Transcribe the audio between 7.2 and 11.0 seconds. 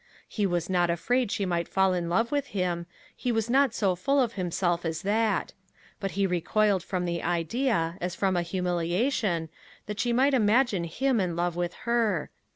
idea, as from a humiliation, that she might imagine